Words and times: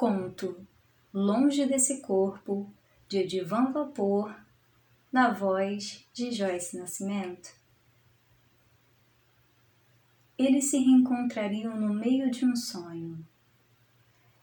Conto 0.00 0.66
Longe 1.12 1.66
desse 1.66 2.00
Corpo, 2.00 2.72
de 3.06 3.18
Edivan 3.18 3.70
Vapor, 3.70 4.34
na 5.12 5.30
voz 5.30 6.08
de 6.14 6.32
Joyce 6.32 6.78
Nascimento. 6.78 7.50
Eles 10.38 10.70
se 10.70 10.78
reencontrariam 10.78 11.78
no 11.78 11.92
meio 11.92 12.30
de 12.30 12.46
um 12.46 12.56
sonho. 12.56 13.22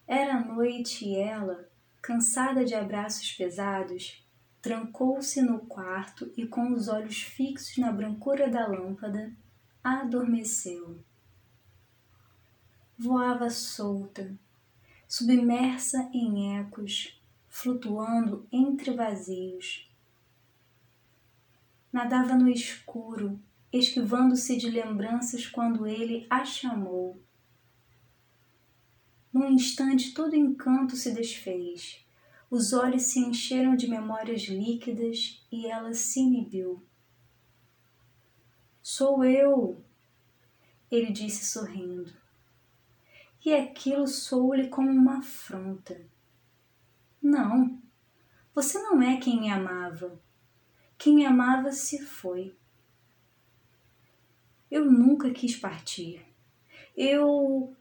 Era 0.07 0.39
noite 0.39 1.05
e 1.05 1.15
ela, 1.15 1.67
cansada 2.03 2.63
de 2.63 2.75
abraços 2.75 3.31
pesados, 3.31 4.23
trancou-se 4.61 5.41
no 5.41 5.61
quarto 5.61 6.31
e, 6.37 6.45
com 6.45 6.71
os 6.71 6.87
olhos 6.87 7.23
fixos 7.23 7.79
na 7.79 7.91
brancura 7.91 8.47
da 8.47 8.67
lâmpada, 8.67 9.33
adormeceu. 9.83 11.03
Voava 12.95 13.49
solta, 13.49 14.37
submersa 15.07 16.09
em 16.13 16.59
ecos, 16.59 17.17
flutuando 17.47 18.45
entre 18.51 18.91
vazios. 18.91 19.89
Nadava 21.91 22.35
no 22.35 22.49
escuro, 22.49 23.39
esquivando-se 23.71 24.57
de 24.57 24.69
lembranças 24.69 25.47
quando 25.47 25.87
ele 25.87 26.27
a 26.29 26.43
chamou. 26.43 27.17
Num 29.31 29.49
instante, 29.49 30.13
todo 30.13 30.35
encanto 30.35 30.97
se 30.97 31.13
desfez. 31.13 32.05
Os 32.49 32.73
olhos 32.73 33.03
se 33.03 33.19
encheram 33.19 33.75
de 33.75 33.87
memórias 33.87 34.41
líquidas 34.43 35.41
e 35.51 35.67
ela 35.67 35.93
se 35.93 36.19
inibiu. 36.19 36.83
Sou 38.81 39.23
eu, 39.23 39.81
ele 40.91 41.11
disse 41.11 41.45
sorrindo 41.45 42.26
e 43.47 43.53
aquilo 43.53 44.05
soou-lhe 44.05 44.67
como 44.67 44.89
uma 44.89 45.19
afronta. 45.19 46.05
Não, 47.21 47.81
você 48.53 48.77
não 48.77 49.01
é 49.01 49.15
quem 49.21 49.39
me 49.39 49.49
amava. 49.49 50.19
Quem 50.97 51.15
me 51.15 51.25
amava 51.25 51.71
se 51.71 52.03
foi. 52.03 52.53
Eu 54.69 54.91
nunca 54.91 55.31
quis 55.31 55.55
partir. 55.55 56.25
Eu. 56.93 57.73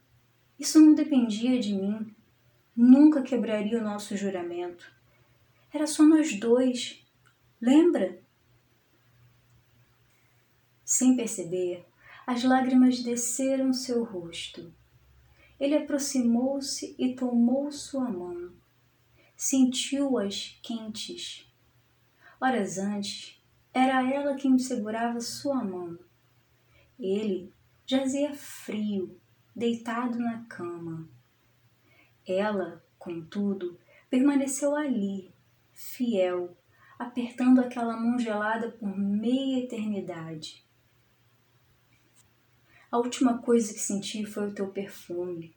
Isso 0.57 0.79
não 0.79 0.95
dependia 0.95 1.59
de 1.59 1.75
mim. 1.75 2.15
Nunca 2.77 3.21
quebraria 3.21 3.81
o 3.81 3.85
nosso 3.85 4.17
juramento. 4.17 4.89
Era 5.75 5.89
só 5.89 6.05
nós 6.05 6.39
dois. 6.39 7.05
Lembra? 7.61 8.21
Sem 10.85 11.17
perceber, 11.17 11.85
as 12.25 12.45
lágrimas 12.45 13.03
desceram 13.03 13.73
seu 13.73 14.05
rosto. 14.05 14.73
Ele 15.59 15.77
aproximou-se 15.77 16.95
e 16.99 17.15
tomou 17.15 17.73
sua 17.73 18.09
mão. 18.11 18.53
Sentiu-as 19.37 20.59
quentes. 20.62 21.51
Horas 22.41 22.79
antes, 22.79 23.41
era 23.73 24.11
ela 24.11 24.34
quem 24.34 24.59
segurava 24.59 25.21
sua 25.21 25.62
mão. 25.62 25.99
Ele 26.99 27.53
jazia 27.87 28.34
frio, 28.34 29.19
deitado 29.55 30.19
na 30.19 30.45
cama. 30.45 31.09
Ela, 32.27 32.84
contudo, 32.99 33.79
permaneceu 34.11 34.75
ali, 34.75 35.33
fiel, 35.73 36.57
apertando 36.99 37.61
aquela 37.61 37.97
mão 37.97 38.19
gelada 38.19 38.71
por 38.73 38.89
meia 38.99 39.65
eternidade. 39.65 40.66
A 42.91 42.98
última 42.98 43.39
coisa 43.39 43.75
que 43.75 43.81
senti 43.81 44.25
foi 44.25 44.48
o 44.48 44.55
teu 44.55 44.69
perfume. 44.69 45.56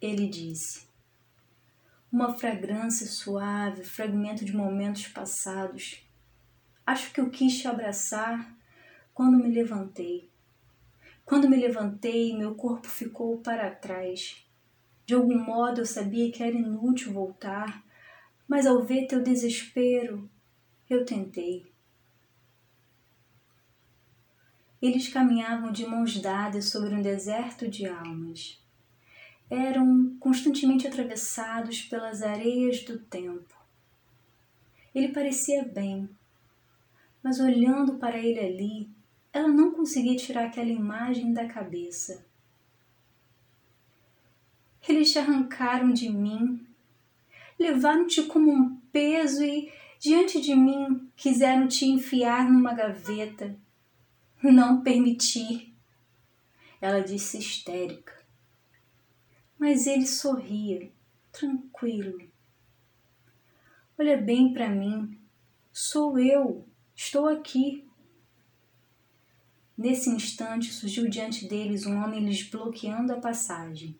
Ele 0.00 0.26
disse. 0.26 0.88
Uma 2.10 2.34
fragrância 2.34 3.06
suave, 3.06 3.84
fragmento 3.84 4.44
de 4.44 4.54
momentos 4.54 5.06
passados. 5.08 6.04
Acho 6.84 7.12
que 7.12 7.20
eu 7.20 7.30
quis 7.30 7.58
te 7.58 7.68
abraçar 7.68 8.56
quando 9.14 9.38
me 9.38 9.50
levantei. 9.52 10.28
Quando 11.24 11.48
me 11.48 11.56
levantei, 11.56 12.36
meu 12.36 12.54
corpo 12.54 12.88
ficou 12.88 13.38
para 13.38 13.70
trás. 13.70 14.44
De 15.04 15.14
algum 15.14 15.38
modo 15.38 15.80
eu 15.82 15.86
sabia 15.86 16.32
que 16.32 16.42
era 16.42 16.56
inútil 16.56 17.12
voltar, 17.12 17.84
mas 18.48 18.66
ao 18.66 18.82
ver 18.84 19.06
teu 19.06 19.22
desespero, 19.22 20.28
eu 20.90 21.04
tentei. 21.04 21.75
Eles 24.80 25.08
caminhavam 25.08 25.72
de 25.72 25.86
mãos 25.86 26.18
dadas 26.20 26.66
sobre 26.66 26.94
um 26.94 27.00
deserto 27.00 27.66
de 27.66 27.86
almas. 27.86 28.62
Eram 29.48 30.16
constantemente 30.20 30.86
atravessados 30.86 31.82
pelas 31.82 32.22
areias 32.22 32.82
do 32.82 32.98
tempo. 32.98 33.54
Ele 34.94 35.08
parecia 35.08 35.64
bem, 35.64 36.08
mas 37.22 37.40
olhando 37.40 37.94
para 37.94 38.18
ele 38.18 38.40
ali, 38.40 38.90
ela 39.32 39.48
não 39.48 39.72
conseguia 39.72 40.16
tirar 40.16 40.46
aquela 40.46 40.70
imagem 40.70 41.32
da 41.32 41.46
cabeça. 41.46 42.24
Eles 44.86 45.10
te 45.10 45.18
arrancaram 45.18 45.92
de 45.92 46.08
mim, 46.08 46.66
levaram-te 47.58 48.22
como 48.24 48.52
um 48.52 48.76
peso 48.92 49.42
e, 49.42 49.72
diante 49.98 50.40
de 50.40 50.54
mim, 50.54 51.10
quiseram 51.16 51.66
te 51.66 51.86
enfiar 51.86 52.48
numa 52.48 52.72
gaveta 52.72 53.56
não 54.42 54.82
permiti. 54.82 55.74
Ela 56.80 57.00
disse 57.00 57.38
histérica. 57.38 58.14
Mas 59.58 59.86
ele 59.86 60.06
sorria, 60.06 60.90
tranquilo. 61.32 62.20
Olha 63.98 64.16
bem 64.16 64.52
para 64.52 64.68
mim. 64.68 65.18
Sou 65.72 66.18
eu. 66.18 66.68
Estou 66.94 67.28
aqui. 67.28 67.86
Nesse 69.76 70.08
instante 70.08 70.72
surgiu 70.72 71.08
diante 71.08 71.46
deles 71.46 71.86
um 71.86 72.02
homem 72.02 72.24
lhes 72.24 72.42
bloqueando 72.42 73.12
a 73.12 73.20
passagem. 73.20 73.98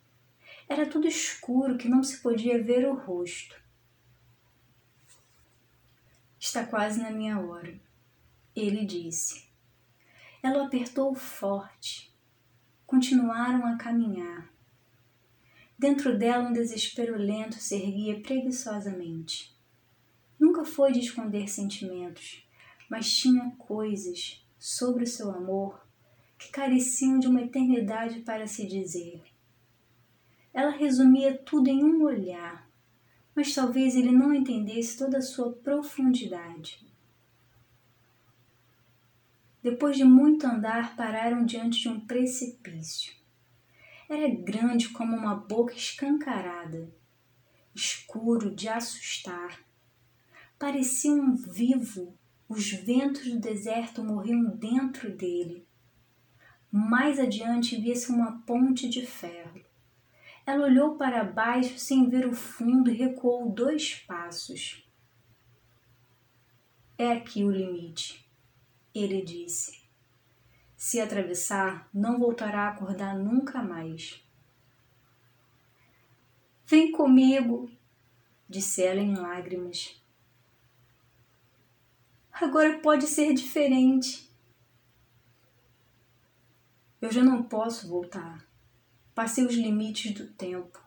Era 0.69 0.89
tudo 0.89 1.07
escuro 1.07 1.77
que 1.77 1.89
não 1.89 2.03
se 2.03 2.19
podia 2.23 2.63
ver 2.63 2.89
o 2.89 2.95
rosto. 2.95 3.55
Está 6.39 6.65
quase 6.65 7.01
na 7.01 7.11
minha 7.11 7.39
hora, 7.41 7.79
ele 8.55 8.85
disse. 8.85 9.46
Ela 10.47 10.63
o 10.63 10.67
apertou 10.67 11.13
forte. 11.13 12.15
Continuaram 12.87 13.67
a 13.67 13.77
caminhar. 13.77 14.49
Dentro 15.77 16.17
dela 16.17 16.49
um 16.49 16.53
desespero 16.53 17.19
lento 17.19 17.57
se 17.57 17.75
erguia 17.75 18.21
preguiçosamente. 18.21 19.53
Nunca 20.39 20.65
foi 20.65 20.93
de 20.93 21.01
esconder 21.01 21.49
sentimentos, 21.49 22.47
mas 22.89 23.13
tinha 23.13 23.51
coisas 23.59 24.47
sobre 24.57 25.03
o 25.03 25.09
seu 25.09 25.33
amor 25.33 25.85
que 26.39 26.53
careciam 26.53 27.19
de 27.19 27.27
uma 27.27 27.43
eternidade 27.43 28.21
para 28.21 28.47
se 28.47 28.69
dizer. 28.69 29.25
Ela 30.55 30.71
resumia 30.71 31.37
tudo 31.37 31.67
em 31.67 31.83
um 31.83 32.05
olhar, 32.05 32.71
mas 33.35 33.53
talvez 33.53 33.97
ele 33.97 34.13
não 34.13 34.33
entendesse 34.33 34.97
toda 34.97 35.19
a 35.19 35.23
sua 35.23 35.53
profundidade. 35.55 36.87
Depois 39.67 39.97
de 39.97 40.05
muito 40.05 40.47
andar, 40.47 40.95
pararam 40.95 41.45
diante 41.45 41.81
de 41.81 41.89
um 41.89 41.99
precipício. 41.99 43.13
Era 44.09 44.29
grande 44.29 44.91
como 44.91 45.17
uma 45.17 45.35
boca 45.35 45.75
escancarada, 45.75 46.89
escuro 47.75 48.55
de 48.55 48.69
assustar. 48.69 49.59
Parecia 50.57 51.13
um 51.13 51.35
vivo, 51.35 52.17
os 52.49 52.71
ventos 52.71 53.27
do 53.27 53.41
deserto 53.41 54.05
morriam 54.05 54.57
dentro 54.57 55.11
dele. 55.11 55.67
Mais 56.71 57.19
adiante 57.19 57.75
via-se 57.75 58.13
uma 58.13 58.41
ponte 58.47 58.89
de 58.89 59.05
ferro. 59.05 59.61
Ela 60.47 60.67
olhou 60.67 60.95
para 60.95 61.25
baixo 61.25 61.77
sem 61.77 62.09
ver 62.09 62.25
o 62.25 62.33
fundo 62.33 62.89
e 62.89 62.97
recuou 62.97 63.51
dois 63.51 63.97
passos. 63.97 64.89
É 66.97 67.11
aqui 67.11 67.43
o 67.43 67.51
limite 67.51 68.26
ele 68.99 69.23
disse: 69.23 69.83
Se 70.77 71.01
atravessar, 71.01 71.89
não 71.93 72.19
voltará 72.19 72.63
a 72.63 72.69
acordar 72.69 73.17
nunca 73.17 73.63
mais. 73.63 74.23
Vem 76.67 76.91
comigo, 76.91 77.71
disse 78.49 78.83
ela 78.83 79.01
em 79.01 79.15
lágrimas. 79.15 80.03
Agora 82.33 82.79
pode 82.81 83.07
ser 83.07 83.33
diferente. 83.33 84.31
Eu 87.01 87.11
já 87.11 87.23
não 87.23 87.43
posso 87.43 87.89
voltar. 87.89 88.47
Passei 89.15 89.47
os 89.47 89.55
limites 89.55 90.13
do 90.13 90.27
tempo. 90.27 90.79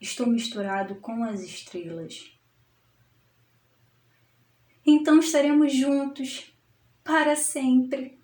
Estou 0.00 0.26
misturado 0.26 0.96
com 0.96 1.24
as 1.24 1.40
estrelas. 1.40 2.32
Então 4.86 5.18
estaremos 5.18 5.74
juntos 5.74 6.55
para 7.06 7.36
sempre. 7.36 8.18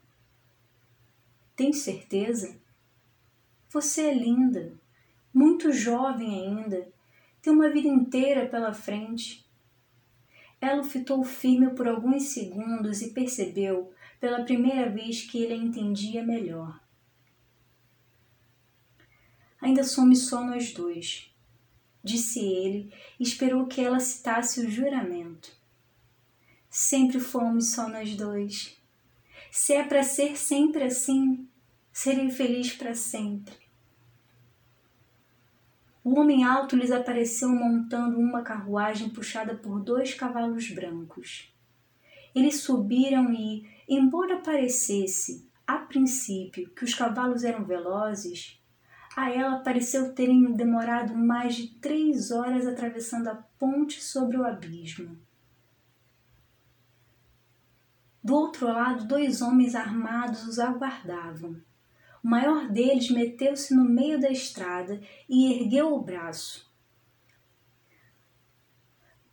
Tem 1.55 1.73
certeza? 1.73 2.61
Você 3.71 4.09
é 4.09 4.13
linda, 4.13 4.75
muito 5.33 5.73
jovem 5.73 6.35
ainda, 6.35 6.91
Tem 7.41 7.53
uma 7.53 7.71
vida 7.71 7.89
inteira 7.89 8.47
pela 8.49 8.73
frente. 8.73 9.45
Ela 10.61 10.85
fitou 10.85 11.25
firme 11.25 11.71
por 11.71 11.89
alguns 11.89 12.25
segundos 12.25 13.03
e 13.03 13.11
percebeu, 13.11 13.93
pela 14.21 14.45
primeira 14.45 14.89
vez, 14.89 15.23
que 15.23 15.43
ele 15.43 15.55
a 15.55 15.57
entendia 15.57 16.23
melhor. 16.23 16.81
Ainda 19.61 19.83
somos 19.83 20.29
só 20.29 20.45
nós 20.45 20.73
dois, 20.73 21.33
disse 22.03 22.39
ele 22.39 22.93
e 23.19 23.25
esperou 23.25 23.67
que 23.67 23.81
ela 23.81 23.99
citasse 23.99 24.61
o 24.61 24.71
juramento. 24.71 25.62
Sempre 26.75 27.21
fomos 27.21 27.73
só 27.73 27.87
nós 27.87 28.17
dois. 28.17 28.83
Se 29.51 29.75
é 29.75 29.85
para 29.85 30.03
ser 30.03 30.39
sempre 30.39 30.85
assim, 30.85 31.47
serei 31.93 32.31
feliz 32.31 32.73
para 32.73 32.95
sempre. 32.95 33.55
O 36.03 36.19
homem 36.19 36.45
alto 36.45 36.75
lhes 36.75 36.91
apareceu 36.91 37.51
montando 37.51 38.19
uma 38.19 38.41
carruagem 38.41 39.11
puxada 39.11 39.55
por 39.55 39.81
dois 39.81 40.15
cavalos 40.15 40.71
brancos. 40.71 41.55
Eles 42.35 42.61
subiram 42.61 43.31
e, 43.35 43.69
embora 43.87 44.41
parecesse, 44.41 45.47
a 45.67 45.77
princípio, 45.77 46.71
que 46.71 46.87
os 46.87 46.95
cavalos 46.95 47.45
eram 47.45 47.67
velozes, 47.67 48.59
a 49.15 49.31
ela 49.31 49.59
pareceu 49.59 50.15
terem 50.15 50.55
demorado 50.55 51.15
mais 51.15 51.55
de 51.55 51.69
três 51.75 52.31
horas 52.31 52.67
atravessando 52.67 53.29
a 53.29 53.35
ponte 53.59 54.03
sobre 54.03 54.39
o 54.39 54.47
abismo. 54.47 55.21
Do 58.23 58.35
outro 58.35 58.67
lado, 58.67 59.07
dois 59.07 59.43
homens 59.43 59.75
armados 59.75 60.47
os 60.47 60.59
aguardavam. 60.59 61.61
O 62.23 62.29
maior 62.29 62.69
deles 62.69 63.11
meteu-se 63.11 63.75
no 63.75 63.85
meio 63.85 64.21
da 64.21 64.31
estrada 64.31 65.01
e 65.29 65.53
ergueu 65.53 65.93
o 65.93 66.01
braço. 66.01 66.71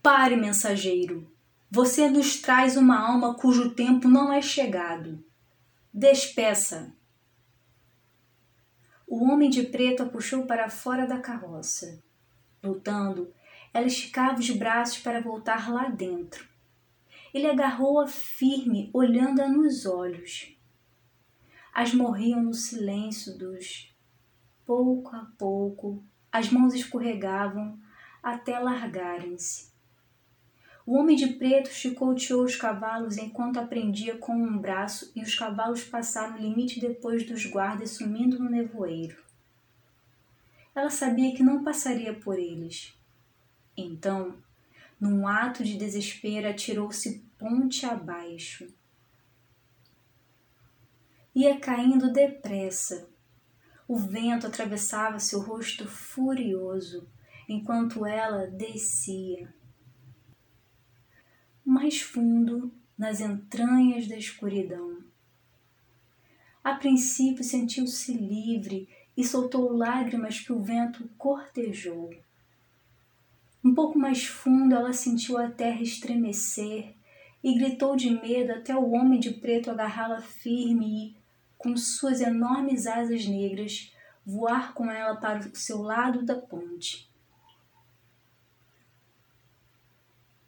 Pare, 0.01 0.36
mensageiro! 0.36 1.31
Você 1.69 2.09
nos 2.09 2.41
traz 2.41 2.75
uma 2.75 2.97
alma 3.00 3.36
cujo 3.36 3.75
tempo 3.75 4.07
não 4.07 4.33
é 4.33 4.41
chegado. 4.41 5.24
Despeça! 5.94 6.91
O 9.06 9.24
homem 9.24 9.51
de 9.51 9.63
preto 9.63 10.01
a 10.01 10.06
puxou 10.07 10.47
para 10.47 10.69
fora 10.69 11.06
da 11.06 11.19
carroça. 11.19 12.01
Lutando, 12.63 13.31
ela 13.71 13.86
esticava 13.86 14.39
os 14.39 14.50
braços 14.50 14.97
para 14.97 15.21
voltar 15.21 15.71
lá 15.71 15.89
dentro. 15.89 16.47
Ele 17.33 17.47
agarrou-a 17.47 18.07
firme, 18.07 18.89
olhando-a 18.93 19.47
nos 19.47 19.85
olhos. 19.85 20.55
As 21.73 21.93
morriam 21.93 22.41
no 22.41 22.53
silêncio 22.53 23.37
dos. 23.37 23.93
Pouco 24.65 25.15
a 25.15 25.25
pouco, 25.37 26.03
as 26.31 26.51
mãos 26.51 26.73
escorregavam 26.73 27.79
até 28.21 28.59
largarem-se. 28.59 29.69
O 30.85 30.95
homem 30.95 31.15
de 31.15 31.27
preto 31.27 31.69
chicoteou 31.69 32.43
os 32.43 32.55
cavalos 32.55 33.17
enquanto 33.17 33.59
aprendia 33.59 34.17
com 34.17 34.33
um 34.33 34.57
braço 34.57 35.11
e 35.15 35.21
os 35.21 35.35
cavalos 35.35 35.83
passaram 35.83 36.35
o 36.35 36.41
limite 36.41 36.79
depois 36.79 37.23
dos 37.27 37.45
guardas 37.45 37.91
sumindo 37.91 38.39
no 38.39 38.49
nevoeiro. 38.49 39.17
Ela 40.73 40.89
sabia 40.89 41.35
que 41.35 41.43
não 41.43 41.63
passaria 41.63 42.13
por 42.13 42.39
eles. 42.39 42.97
Então, 43.77 44.35
num 45.00 45.28
ato 45.28 45.63
de 45.63 45.78
desespero, 45.78 46.50
atirou-se 46.50 47.24
ponte 47.38 47.86
abaixo. 47.86 48.68
Ia 51.34 51.60
caindo 51.60 52.12
depressa. 52.12 53.10
O 53.88 53.98
vento 53.98 54.46
atravessava 54.46 55.19
seu 55.19 55.40
rosto 55.40 55.88
furioso 55.88 57.07
enquanto 57.48 58.06
ela 58.06 58.46
descia 58.48 59.54
mais 61.69 62.01
fundo 62.01 62.74
nas 62.98 63.22
entranhas 63.22 64.07
da 64.07 64.18
escuridão. 64.18 65.04
A 66.63 66.74
princípio 66.74 67.44
sentiu-se 67.44 68.12
livre 68.12 68.90
e 69.16 69.24
soltou 69.24 69.72
lágrimas 69.72 70.40
que 70.40 70.51
o 70.51 70.60
vento 70.60 71.07
cortejou. 71.16 72.10
Um 73.63 73.73
pouco 73.73 74.00
mais 74.00 74.25
fundo 74.25 74.73
ela 74.73 74.94
sentiu 74.94 75.38
a 75.38 75.50
terra 75.50 75.81
estremecer 75.81 76.95
e 77.44 77.57
gritou 77.57 77.95
de 77.95 78.09
medo 78.09 78.53
até 78.53 78.75
o 78.75 78.91
homem 78.91 79.19
de 79.19 79.31
preto 79.31 79.69
agarrá-la 79.69 80.21
firme 80.21 80.85
e, 80.85 81.17
com 81.57 81.75
suas 81.75 82.21
enormes 82.21 82.88
asas 82.88 83.25
negras, 83.25 83.94
voar 84.25 84.73
com 84.73 84.89
ela 84.89 85.15
para 85.15 85.39
o 85.39 85.56
seu 85.56 85.81
lado 85.81 86.23
da 86.23 86.35
ponte. 86.35 87.09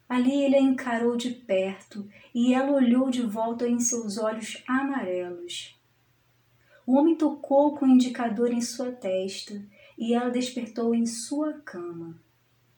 Ali 0.08 0.42
ele 0.42 0.56
a 0.56 0.60
encarou 0.60 1.16
de 1.16 1.30
perto 1.30 2.06
e 2.34 2.52
ela 2.52 2.72
olhou 2.72 3.10
de 3.10 3.22
volta 3.22 3.66
em 3.66 3.80
seus 3.80 4.18
olhos 4.18 4.62
amarelos. 4.68 5.78
O 6.86 6.96
homem 6.96 7.14
tocou 7.14 7.74
com 7.76 7.86
o 7.86 7.88
indicador 7.88 8.52
em 8.52 8.60
sua 8.60 8.92
testa 8.92 9.62
e 9.96 10.12
ela 10.12 10.30
despertou 10.30 10.94
em 10.94 11.06
sua 11.06 11.54
cama, 11.60 12.20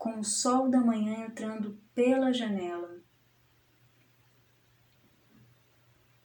com 0.05 0.21
o 0.21 0.23
sol 0.23 0.69
da 0.69 0.83
manhã 0.83 1.25
entrando 1.25 1.81
pela 1.95 2.31
janela. 2.31 3.01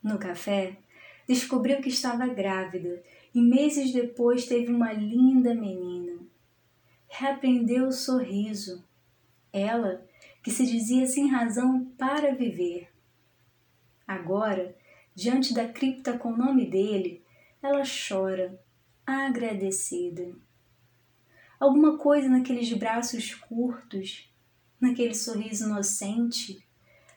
No 0.02 0.18
café, 0.18 0.76
descobriu 1.26 1.80
que 1.80 1.88
estava 1.88 2.26
grávida 2.26 3.02
e 3.34 3.40
meses 3.40 3.90
depois 3.90 4.44
teve 4.44 4.70
uma 4.70 4.92
linda 4.92 5.54
menina. 5.54 6.20
Reaprendeu 7.08 7.86
o 7.86 7.92
sorriso. 7.92 8.84
Ela 9.50 10.06
que 10.42 10.50
se 10.50 10.66
dizia 10.66 11.06
sem 11.06 11.30
razão 11.30 11.86
para 11.96 12.34
viver. 12.34 12.92
Agora, 14.06 14.76
diante 15.14 15.54
da 15.54 15.66
cripta 15.66 16.18
com 16.18 16.32
o 16.34 16.36
nome 16.36 16.66
dele, 16.66 17.24
ela 17.62 17.82
chora, 17.84 18.62
agradecida. 19.06 20.36
Alguma 21.60 21.98
coisa 21.98 22.26
naqueles 22.26 22.72
braços 22.72 23.34
curtos, 23.34 24.32
naquele 24.80 25.14
sorriso 25.14 25.66
inocente, 25.66 26.66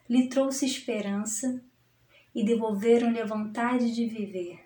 lhe 0.09 0.27
trouxe 0.27 0.65
esperança 0.65 1.63
e 2.35 2.43
devolveram-lhe 2.43 3.21
a 3.21 3.25
vontade 3.25 3.95
de 3.95 4.05
viver. 4.05 4.62